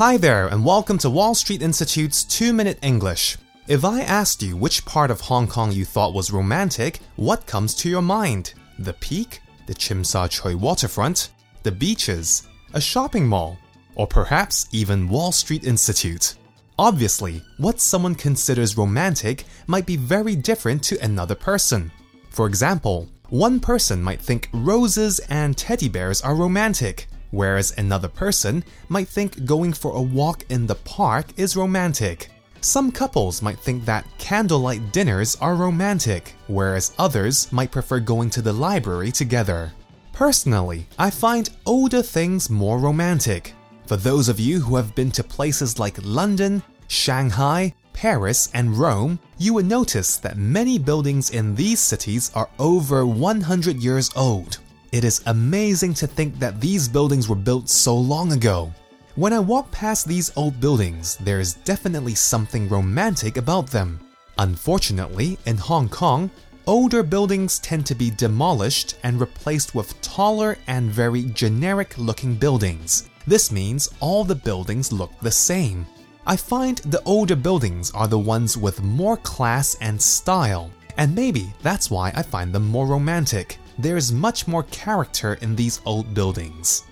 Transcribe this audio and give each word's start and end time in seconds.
Hi 0.00 0.16
there, 0.16 0.46
and 0.46 0.64
welcome 0.64 0.96
to 0.96 1.10
Wall 1.10 1.34
Street 1.34 1.60
Institute's 1.60 2.24
2 2.24 2.54
Minute 2.54 2.78
English. 2.80 3.36
If 3.68 3.84
I 3.84 4.00
asked 4.00 4.42
you 4.42 4.56
which 4.56 4.86
part 4.86 5.10
of 5.10 5.20
Hong 5.20 5.46
Kong 5.46 5.72
you 5.72 5.84
thought 5.84 6.14
was 6.14 6.32
romantic, 6.32 7.00
what 7.16 7.44
comes 7.44 7.74
to 7.74 7.90
your 7.90 8.00
mind? 8.00 8.54
The 8.78 8.94
peak? 8.94 9.42
The 9.66 9.78
Sha 9.78 10.26
Tsui 10.26 10.54
waterfront? 10.54 11.28
The 11.64 11.72
beaches? 11.72 12.48
A 12.72 12.80
shopping 12.80 13.28
mall? 13.28 13.58
Or 13.94 14.06
perhaps 14.06 14.68
even 14.72 15.06
Wall 15.06 15.32
Street 15.32 15.64
Institute? 15.64 16.34
Obviously, 16.78 17.42
what 17.58 17.78
someone 17.78 18.14
considers 18.14 18.78
romantic 18.78 19.44
might 19.66 19.84
be 19.84 19.98
very 19.98 20.34
different 20.34 20.82
to 20.84 21.04
another 21.04 21.34
person. 21.34 21.92
For 22.30 22.46
example, 22.46 23.06
one 23.28 23.60
person 23.60 24.02
might 24.02 24.22
think 24.22 24.48
roses 24.54 25.18
and 25.28 25.58
teddy 25.58 25.90
bears 25.90 26.22
are 26.22 26.34
romantic, 26.34 27.06
whereas 27.30 27.76
another 27.78 28.08
person 28.08 28.64
might 28.88 29.08
think 29.08 29.44
going 29.44 29.72
for 29.72 29.92
a 29.92 30.02
walk 30.02 30.44
in 30.48 30.66
the 30.66 30.74
park 30.74 31.26
is 31.36 31.56
romantic. 31.56 32.30
Some 32.60 32.92
couples 32.92 33.40
might 33.40 33.58
think 33.58 33.84
that 33.86 34.06
candlelight 34.18 34.92
dinners 34.92 35.34
are 35.36 35.54
romantic, 35.54 36.34
whereas 36.46 36.92
others 36.98 37.50
might 37.50 37.70
prefer 37.70 38.00
going 38.00 38.28
to 38.30 38.42
the 38.42 38.52
library 38.52 39.10
together. 39.10 39.72
Personally, 40.12 40.86
I 40.98 41.08
find 41.08 41.48
older 41.64 42.02
things 42.02 42.50
more 42.50 42.78
romantic. 42.78 43.54
For 43.86 43.96
those 43.96 44.28
of 44.28 44.38
you 44.38 44.60
who 44.60 44.76
have 44.76 44.94
been 44.94 45.10
to 45.12 45.24
places 45.24 45.78
like 45.78 45.96
London, 46.04 46.62
Shanghai, 46.88 47.74
Paris, 47.94 48.50
and 48.52 48.76
Rome, 48.76 49.18
you 49.38 49.54
would 49.54 49.66
notice 49.66 50.16
that 50.18 50.36
many 50.36 50.78
buildings 50.78 51.30
in 51.30 51.54
these 51.54 51.80
cities 51.80 52.30
are 52.34 52.50
over 52.58 53.06
100 53.06 53.76
years 53.82 54.10
old. 54.14 54.58
It 54.92 55.04
is 55.04 55.22
amazing 55.26 55.94
to 55.94 56.08
think 56.08 56.40
that 56.40 56.60
these 56.60 56.88
buildings 56.88 57.28
were 57.28 57.36
built 57.36 57.68
so 57.68 57.96
long 57.96 58.32
ago. 58.32 58.72
When 59.14 59.32
I 59.32 59.38
walk 59.38 59.70
past 59.70 60.08
these 60.08 60.32
old 60.36 60.60
buildings, 60.60 61.16
there 61.18 61.38
is 61.38 61.54
definitely 61.54 62.16
something 62.16 62.68
romantic 62.68 63.36
about 63.36 63.68
them. 63.68 64.00
Unfortunately, 64.38 65.38
in 65.46 65.56
Hong 65.56 65.88
Kong, 65.88 66.28
older 66.66 67.04
buildings 67.04 67.60
tend 67.60 67.86
to 67.86 67.94
be 67.94 68.10
demolished 68.10 68.96
and 69.04 69.20
replaced 69.20 69.76
with 69.76 70.00
taller 70.00 70.58
and 70.66 70.90
very 70.90 71.22
generic 71.22 71.96
looking 71.96 72.34
buildings. 72.34 73.08
This 73.28 73.52
means 73.52 73.90
all 74.00 74.24
the 74.24 74.34
buildings 74.34 74.90
look 74.90 75.12
the 75.20 75.30
same. 75.30 75.86
I 76.26 76.36
find 76.36 76.78
the 76.78 77.02
older 77.04 77.36
buildings 77.36 77.92
are 77.92 78.08
the 78.08 78.18
ones 78.18 78.56
with 78.56 78.82
more 78.82 79.18
class 79.18 79.76
and 79.80 80.02
style, 80.02 80.68
and 80.96 81.14
maybe 81.14 81.52
that's 81.62 81.92
why 81.92 82.10
I 82.16 82.22
find 82.22 82.52
them 82.52 82.66
more 82.66 82.86
romantic. 82.86 83.58
There's 83.82 84.12
much 84.12 84.46
more 84.46 84.64
character 84.64 85.38
in 85.40 85.56
these 85.56 85.80
old 85.86 86.12
buildings. 86.12 86.84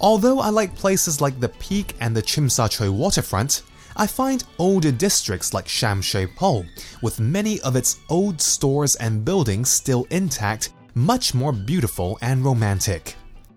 Although 0.00 0.40
I 0.40 0.48
like 0.48 0.74
places 0.74 1.20
like 1.20 1.38
the 1.38 1.50
Peak 1.50 1.94
and 2.00 2.16
the 2.16 2.22
Tsui 2.22 2.88
waterfront, 2.88 3.62
I 3.96 4.06
find 4.06 4.42
older 4.58 4.90
districts 4.90 5.52
like 5.52 5.68
Sham 5.68 6.00
Shui 6.00 6.26
Po, 6.26 6.64
with 7.02 7.20
many 7.20 7.60
of 7.60 7.76
its 7.76 8.00
old 8.08 8.40
stores 8.40 8.94
and 8.96 9.26
buildings 9.26 9.68
still 9.68 10.06
intact, 10.08 10.72
much 10.94 11.34
more 11.34 11.52
beautiful 11.52 12.18
and 12.22 12.42
romantic. 12.42 13.14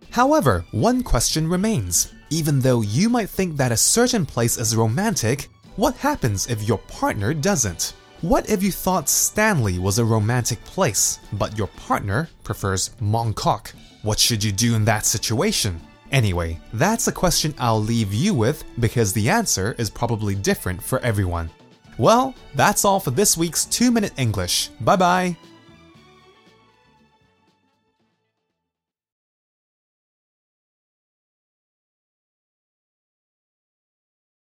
However, 0.09 0.66
one 0.72 1.02
question 1.02 1.48
remains. 1.48 2.14
Even 2.30 2.59
though 2.59 2.81
you 2.81 3.08
might 3.08 3.30
think 3.30 3.56
that 3.56 3.72
a 3.72 3.78
certain 3.78 4.26
place 4.26 4.58
is 4.58 4.76
romantic, 4.76 5.48
what 5.78 5.96
happens 5.96 6.48
if 6.48 6.68
your 6.68 6.80
partner 6.80 7.34
doesn't? 7.34 7.94
What 8.26 8.50
if 8.50 8.64
you 8.64 8.72
thought 8.72 9.08
Stanley 9.08 9.78
was 9.78 10.00
a 10.00 10.04
romantic 10.04 10.64
place, 10.66 11.20
but 11.34 11.56
your 11.59 11.68
partner 11.68 12.28
prefers 12.44 12.90
Mongkok? 13.00 13.72
What 14.02 14.18
should 14.18 14.44
you 14.44 14.52
do 14.52 14.73
in 14.73 14.84
that 14.86 15.06
situation? 15.06 15.80
Anyway, 16.12 16.59
that's 16.73 17.08
a 17.08 17.12
question 17.12 17.53
I'll 17.59 17.80
leave 17.80 18.16
you 18.16 18.34
with 18.34 18.64
because 18.80 19.14
the 19.14 19.30
answer 19.30 19.76
is 19.78 19.92
probably 19.92 20.34
different 20.34 20.81
for 20.81 20.98
everyone. 21.02 21.52
Well, 22.00 22.34
that's 22.56 22.84
all 22.84 23.00
for 23.00 23.12
this 23.12 23.38
week's 23.38 23.66
2 23.66 23.92
Minute 23.92 24.14
English. 24.18 24.70
Bye 24.81 24.96
bye! 24.96 25.38